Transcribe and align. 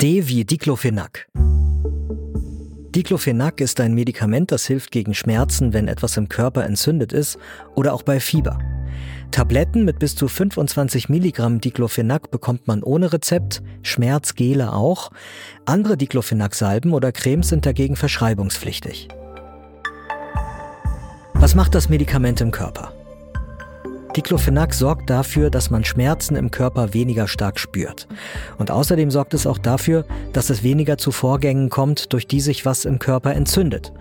D 0.00 0.26
wie 0.28 0.46
Diclofenac. 0.46 1.28
Diclofenac 2.94 3.60
ist 3.60 3.80
ein 3.80 3.92
Medikament, 3.92 4.50
das 4.50 4.64
hilft 4.66 4.92
gegen 4.92 5.12
Schmerzen, 5.12 5.74
wenn 5.74 5.88
etwas 5.88 6.16
im 6.16 6.30
Körper 6.30 6.64
entzündet 6.64 7.12
ist 7.12 7.38
oder 7.74 7.92
auch 7.92 8.02
bei 8.02 8.18
Fieber. 8.18 8.58
Tabletten 9.30 9.84
mit 9.84 9.98
bis 9.98 10.16
zu 10.16 10.26
25 10.26 11.10
Milligramm 11.10 11.60
Diclofenac 11.60 12.30
bekommt 12.30 12.66
man 12.66 12.82
ohne 12.82 13.12
Rezept, 13.12 13.62
Schmerzgele 13.82 14.72
auch. 14.72 15.10
Andere 15.66 15.98
Diclofenac-Salben 15.98 16.94
oder 16.94 17.12
Cremes 17.12 17.50
sind 17.50 17.66
dagegen 17.66 17.94
verschreibungspflichtig. 17.94 19.08
Was 21.34 21.54
macht 21.54 21.74
das 21.74 21.90
Medikament 21.90 22.40
im 22.40 22.52
Körper? 22.52 22.94
Diclofenac 24.16 24.74
sorgt 24.74 25.08
dafür, 25.08 25.50
dass 25.50 25.70
man 25.70 25.84
Schmerzen 25.84 26.34
im 26.34 26.50
Körper 26.50 26.94
weniger 26.94 27.28
stark 27.28 27.60
spürt. 27.60 28.08
Und 28.58 28.70
außerdem 28.70 29.10
sorgt 29.10 29.34
es 29.34 29.46
auch 29.46 29.58
dafür, 29.58 30.04
dass 30.32 30.50
es 30.50 30.64
weniger 30.64 30.98
zu 30.98 31.12
Vorgängen 31.12 31.68
kommt, 31.68 32.12
durch 32.12 32.26
die 32.26 32.40
sich 32.40 32.66
was 32.66 32.84
im 32.84 32.98
Körper 32.98 33.34
entzündet. 33.34 33.92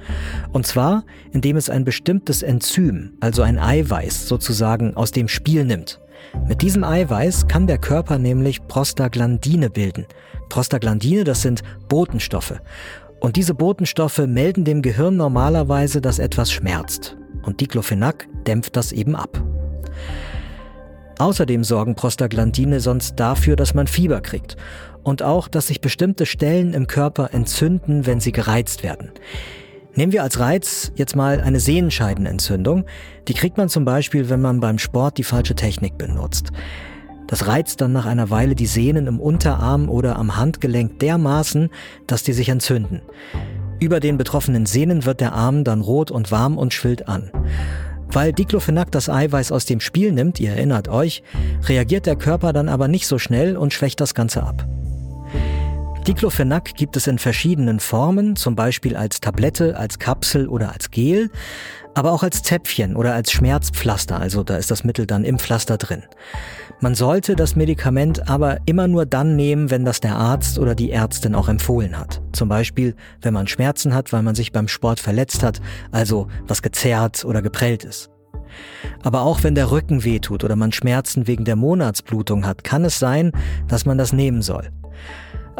Und 0.51 0.65
zwar, 0.65 1.03
indem 1.31 1.57
es 1.57 1.69
ein 1.69 1.85
bestimmtes 1.85 2.41
Enzym, 2.41 3.13
also 3.19 3.43
ein 3.43 3.59
Eiweiß 3.59 4.27
sozusagen, 4.27 4.95
aus 4.95 5.11
dem 5.11 5.27
Spiel 5.27 5.63
nimmt. 5.63 5.99
Mit 6.47 6.63
diesem 6.63 6.83
Eiweiß 6.83 7.47
kann 7.47 7.67
der 7.67 7.77
Körper 7.77 8.17
nämlich 8.17 8.67
Prostaglandine 8.67 9.69
bilden. 9.69 10.05
Prostaglandine, 10.49 11.23
das 11.23 11.43
sind 11.43 11.61
Botenstoffe. 11.87 12.59
Und 13.19 13.35
diese 13.35 13.53
Botenstoffe 13.53 14.25
melden 14.25 14.63
dem 14.63 14.81
Gehirn 14.81 15.17
normalerweise, 15.17 16.01
dass 16.01 16.19
etwas 16.19 16.51
schmerzt. 16.51 17.15
Und 17.43 17.61
Diclofenac 17.61 18.27
dämpft 18.47 18.75
das 18.75 18.91
eben 18.91 19.15
ab. 19.15 19.43
Außerdem 21.17 21.63
sorgen 21.63 21.95
Prostaglandine 21.95 22.79
sonst 22.79 23.19
dafür, 23.19 23.55
dass 23.55 23.73
man 23.73 23.87
Fieber 23.87 24.21
kriegt 24.21 24.55
und 25.03 25.21
auch, 25.21 25.47
dass 25.47 25.67
sich 25.67 25.81
bestimmte 25.81 26.25
Stellen 26.25 26.73
im 26.73 26.87
Körper 26.87 27.33
entzünden, 27.33 28.05
wenn 28.05 28.19
sie 28.19 28.31
gereizt 28.31 28.83
werden. 28.83 29.11
Nehmen 29.95 30.13
wir 30.13 30.23
als 30.23 30.39
Reiz 30.39 30.91
jetzt 30.95 31.15
mal 31.15 31.41
eine 31.41 31.59
Sehenscheidenentzündung. 31.59 32.85
Die 33.27 33.33
kriegt 33.33 33.57
man 33.57 33.69
zum 33.69 33.85
Beispiel, 33.85 34.29
wenn 34.29 34.39
man 34.39 34.59
beim 34.59 34.77
Sport 34.77 35.17
die 35.17 35.23
falsche 35.23 35.55
Technik 35.55 35.97
benutzt. 35.97 36.51
Das 37.27 37.47
reizt 37.47 37.81
dann 37.81 37.91
nach 37.91 38.05
einer 38.05 38.29
Weile 38.29 38.55
die 38.55 38.65
Sehnen 38.65 39.07
im 39.07 39.19
Unterarm 39.19 39.89
oder 39.89 40.15
am 40.15 40.37
Handgelenk 40.37 40.99
dermaßen, 40.99 41.69
dass 42.07 42.23
die 42.23 42.33
sich 42.33 42.49
entzünden. 42.49 43.01
Über 43.79 43.99
den 43.99 44.17
betroffenen 44.17 44.65
Sehnen 44.65 45.05
wird 45.05 45.21
der 45.21 45.33
Arm 45.33 45.63
dann 45.63 45.81
rot 45.81 46.11
und 46.11 46.31
warm 46.31 46.57
und 46.57 46.73
schwillt 46.73 47.07
an. 47.07 47.31
Weil 48.11 48.33
Diclofenac 48.33 48.91
das 48.91 49.07
Eiweiß 49.07 49.51
aus 49.51 49.65
dem 49.65 49.79
Spiel 49.79 50.11
nimmt, 50.11 50.39
ihr 50.39 50.51
erinnert 50.51 50.87
euch, 50.87 51.21
reagiert 51.67 52.05
der 52.05 52.15
Körper 52.15 52.53
dann 52.53 52.67
aber 52.67 52.87
nicht 52.87 53.05
so 53.05 53.19
schnell 53.19 53.55
und 53.55 53.73
schwächt 53.73 54.01
das 54.01 54.15
Ganze 54.15 54.43
ab. 54.43 54.67
Diclofenac 56.09 56.73
gibt 56.73 56.97
es 56.97 57.05
in 57.05 57.19
verschiedenen 57.19 57.79
Formen, 57.79 58.35
zum 58.35 58.55
Beispiel 58.55 58.95
als 58.95 59.21
Tablette, 59.21 59.77
als 59.77 59.99
Kapsel 59.99 60.47
oder 60.47 60.73
als 60.73 60.89
Gel, 60.89 61.29
aber 61.93 62.13
auch 62.13 62.23
als 62.23 62.41
Zäpfchen 62.41 62.95
oder 62.95 63.13
als 63.13 63.31
Schmerzpflaster, 63.31 64.19
also 64.19 64.43
da 64.43 64.57
ist 64.57 64.71
das 64.71 64.83
Mittel 64.83 65.05
dann 65.05 65.23
im 65.23 65.37
Pflaster 65.37 65.77
drin. 65.77 66.01
Man 66.79 66.95
sollte 66.95 67.35
das 67.35 67.55
Medikament 67.55 68.27
aber 68.27 68.57
immer 68.65 68.87
nur 68.87 69.05
dann 69.05 69.35
nehmen, 69.35 69.69
wenn 69.69 69.85
das 69.85 69.99
der 69.99 70.15
Arzt 70.15 70.57
oder 70.57 70.73
die 70.73 70.89
Ärztin 70.89 71.35
auch 71.35 71.47
empfohlen 71.47 71.95
hat. 71.95 72.23
Zum 72.31 72.49
Beispiel, 72.49 72.95
wenn 73.21 73.35
man 73.35 73.45
Schmerzen 73.45 73.93
hat, 73.93 74.11
weil 74.11 74.23
man 74.23 74.33
sich 74.33 74.51
beim 74.51 74.67
Sport 74.67 74.99
verletzt 74.99 75.43
hat, 75.43 75.61
also 75.91 76.27
was 76.47 76.63
gezerrt 76.63 77.23
oder 77.23 77.43
geprellt 77.43 77.83
ist. 77.83 78.09
Aber 79.03 79.21
auch 79.21 79.43
wenn 79.43 79.53
der 79.53 79.69
Rücken 79.69 80.03
wehtut 80.03 80.43
oder 80.43 80.55
man 80.55 80.71
Schmerzen 80.71 81.27
wegen 81.27 81.45
der 81.45 81.55
Monatsblutung 81.55 82.47
hat, 82.47 82.63
kann 82.63 82.83
es 82.83 82.97
sein, 82.97 83.31
dass 83.67 83.85
man 83.85 83.99
das 83.99 84.11
nehmen 84.11 84.41
soll. 84.41 84.71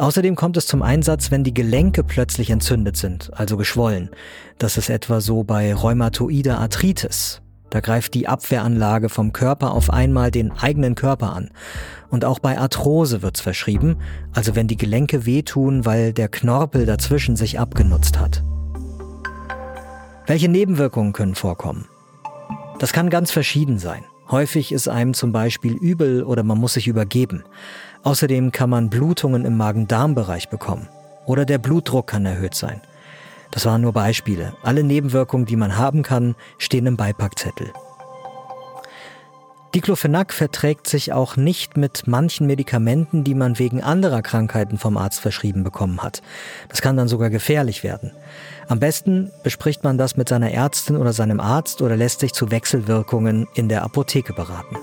Außerdem 0.00 0.34
kommt 0.34 0.56
es 0.56 0.66
zum 0.66 0.80
Einsatz, 0.80 1.30
wenn 1.30 1.44
die 1.44 1.52
Gelenke 1.52 2.02
plötzlich 2.02 2.48
entzündet 2.48 2.96
sind, 2.96 3.30
also 3.34 3.58
geschwollen. 3.58 4.08
Das 4.56 4.78
ist 4.78 4.88
etwa 4.88 5.20
so 5.20 5.44
bei 5.44 5.74
rheumatoider 5.74 6.58
Arthritis. 6.58 7.42
Da 7.68 7.80
greift 7.80 8.14
die 8.14 8.26
Abwehranlage 8.26 9.10
vom 9.10 9.34
Körper 9.34 9.72
auf 9.74 9.90
einmal 9.90 10.30
den 10.30 10.52
eigenen 10.52 10.94
Körper 10.94 11.34
an. 11.34 11.50
Und 12.08 12.24
auch 12.24 12.38
bei 12.38 12.58
Arthrose 12.58 13.20
wird's 13.20 13.42
verschrieben, 13.42 13.98
also 14.32 14.56
wenn 14.56 14.68
die 14.68 14.78
Gelenke 14.78 15.26
wehtun, 15.26 15.84
weil 15.84 16.14
der 16.14 16.28
Knorpel 16.28 16.86
dazwischen 16.86 17.36
sich 17.36 17.60
abgenutzt 17.60 18.18
hat. 18.18 18.42
Welche 20.26 20.48
Nebenwirkungen 20.48 21.12
können 21.12 21.34
vorkommen? 21.34 21.84
Das 22.78 22.94
kann 22.94 23.10
ganz 23.10 23.32
verschieden 23.32 23.78
sein. 23.78 24.04
Häufig 24.30 24.70
ist 24.70 24.88
einem 24.88 25.12
zum 25.12 25.32
Beispiel 25.32 25.74
übel 25.74 26.22
oder 26.22 26.44
man 26.44 26.56
muss 26.56 26.74
sich 26.74 26.86
übergeben. 26.86 27.42
Außerdem 28.02 28.52
kann 28.52 28.70
man 28.70 28.90
Blutungen 28.90 29.44
im 29.44 29.56
Magen-Darm-Bereich 29.56 30.48
bekommen. 30.48 30.88
Oder 31.26 31.44
der 31.44 31.58
Blutdruck 31.58 32.06
kann 32.06 32.26
erhöht 32.26 32.54
sein. 32.54 32.80
Das 33.50 33.66
waren 33.66 33.82
nur 33.82 33.92
Beispiele. 33.92 34.54
Alle 34.62 34.82
Nebenwirkungen, 34.84 35.46
die 35.46 35.56
man 35.56 35.76
haben 35.76 36.02
kann, 36.02 36.34
stehen 36.58 36.86
im 36.86 36.96
Beipackzettel. 36.96 37.72
Diclofenac 39.74 40.32
verträgt 40.32 40.88
sich 40.88 41.12
auch 41.12 41.36
nicht 41.36 41.76
mit 41.76 42.08
manchen 42.08 42.48
Medikamenten, 42.48 43.22
die 43.22 43.36
man 43.36 43.60
wegen 43.60 43.80
anderer 43.80 44.20
Krankheiten 44.20 44.78
vom 44.78 44.96
Arzt 44.96 45.20
verschrieben 45.20 45.62
bekommen 45.62 46.02
hat. 46.02 46.22
Das 46.68 46.82
kann 46.82 46.96
dann 46.96 47.06
sogar 47.06 47.30
gefährlich 47.30 47.84
werden. 47.84 48.10
Am 48.66 48.80
besten 48.80 49.30
bespricht 49.44 49.84
man 49.84 49.96
das 49.96 50.16
mit 50.16 50.28
seiner 50.28 50.50
Ärztin 50.50 50.96
oder 50.96 51.12
seinem 51.12 51.38
Arzt 51.38 51.82
oder 51.82 51.96
lässt 51.96 52.20
sich 52.20 52.32
zu 52.32 52.50
Wechselwirkungen 52.50 53.46
in 53.54 53.68
der 53.68 53.84
Apotheke 53.84 54.32
beraten. 54.32 54.76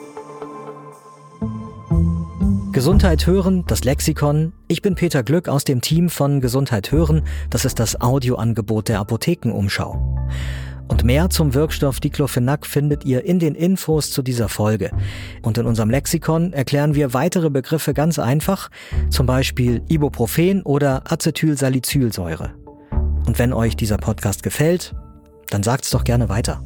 Gesundheit 2.77 3.25
hören, 3.25 3.63
das 3.65 3.85
Lexikon. 3.85 4.53
Ich 4.67 4.83
bin 4.83 4.93
Peter 4.93 5.23
Glück 5.23 5.49
aus 5.49 5.63
dem 5.63 5.81
Team 5.81 6.11
von 6.11 6.41
Gesundheit 6.41 6.91
hören. 6.91 7.23
Das 7.49 7.65
ist 7.65 7.79
das 7.79 7.99
Audioangebot 7.99 8.87
der 8.87 8.99
Apothekenumschau. 8.99 10.29
Und 10.87 11.03
mehr 11.03 11.31
zum 11.31 11.55
Wirkstoff 11.55 11.99
Diclofenac 11.99 12.67
findet 12.67 13.03
ihr 13.03 13.25
in 13.25 13.39
den 13.39 13.55
Infos 13.55 14.11
zu 14.11 14.21
dieser 14.21 14.47
Folge. 14.47 14.91
Und 15.41 15.57
in 15.57 15.65
unserem 15.65 15.89
Lexikon 15.89 16.53
erklären 16.53 16.93
wir 16.93 17.15
weitere 17.15 17.49
Begriffe 17.49 17.95
ganz 17.95 18.19
einfach, 18.19 18.69
zum 19.09 19.25
Beispiel 19.25 19.81
Ibuprofen 19.89 20.61
oder 20.61 21.11
Acetylsalicylsäure. 21.11 22.51
Und 23.25 23.39
wenn 23.39 23.53
euch 23.53 23.75
dieser 23.75 23.97
Podcast 23.97 24.43
gefällt, 24.43 24.93
dann 25.49 25.63
sagt's 25.63 25.89
doch 25.89 26.03
gerne 26.03 26.29
weiter. 26.29 26.61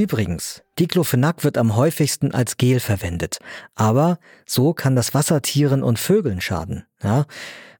Übrigens, 0.00 0.62
Diclofenac 0.78 1.44
wird 1.44 1.58
am 1.58 1.76
häufigsten 1.76 2.32
als 2.32 2.56
Gel 2.56 2.80
verwendet, 2.80 3.38
aber 3.74 4.18
so 4.46 4.72
kann 4.72 4.96
das 4.96 5.12
Wassertieren 5.12 5.82
und 5.82 5.98
Vögeln 5.98 6.40
schaden. 6.40 6.86
Ja? 7.02 7.26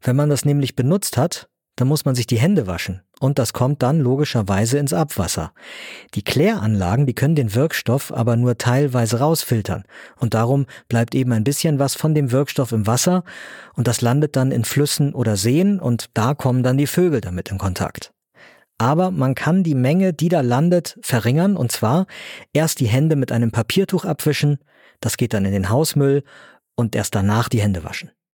Wenn 0.03 0.17
man 0.17 0.29
das 0.29 0.45
nämlich 0.45 0.77
benutzt 0.77 1.17
hat, 1.17 1.49
dann 1.77 1.89
muss 1.89 2.05
man 2.05 2.15
sich 2.15 2.27
die 2.27 2.39
Hände 2.39 2.67
waschen 2.67 3.01
und 3.21 3.39
das 3.39 3.55
kommt 3.55 3.83
dann 3.83 4.01
logischerweise 4.01 4.77
ins 4.77 4.93
Abwasser. 4.93 5.55
Die 6.13 6.23
Kläranlagen, 6.23 7.07
die 7.07 7.15
können 7.15 7.37
den 7.37 7.55
Wirkstoff 7.55 8.13
aber 8.13 8.37
nur 8.37 8.59
teilweise 8.59 9.21
rausfiltern 9.21 9.85
und 10.19 10.35
darum 10.35 10.67
bleibt 10.89 11.15
eben 11.15 11.33
ein 11.33 11.45
bisschen 11.45 11.79
was 11.79 11.95
von 11.95 12.15
dem 12.15 12.33
Wirkstoff 12.33 12.73
im 12.73 12.87
Wasser 12.87 13.25
und 13.77 13.89
das 13.89 14.03
landet 14.03 14.37
dann 14.37 14.53
in 14.53 14.65
Flüssen 14.67 15.15
oder 15.15 15.39
Seen 15.39 15.81
und 15.81 16.11
da 16.13 16.35
kommen 16.35 16.63
dann 16.63 16.77
die 16.77 16.87
Vögel 16.87 17.23
damit 17.23 17.51
in 17.51 17.57
Kontakt 17.57 18.13
aber 18.81 19.11
man 19.11 19.35
kann 19.35 19.63
die 19.63 19.75
Menge, 19.75 20.15
die 20.15 20.31
da 20.31 20.41
landet, 20.41 20.99
verringern 21.03 21.55
und 21.55 21.71
zwar 21.71 22.07
erst 22.55 22.81
die 22.81 22.87
Hände 22.87 23.15
mit 23.15 23.31
einem 23.31 23.53
Papiertuch 23.53 24.07
abwischen, 24.07 24.59
das 25.01 25.19
geht 25.19 25.35
dann 25.35 25.45
in 25.45 25.53
den 25.53 25.69
Hausmüll 25.69 26.25
und 26.77 26.97
erst 26.97 27.15
danach 27.15 27.51
die 27.51 27.61
Hände 27.61 27.85
waschen. 27.85 28.11